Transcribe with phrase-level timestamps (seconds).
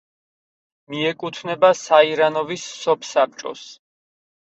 [0.93, 3.67] მიეკუთვნება საირანოვის სოფსაბჭოს.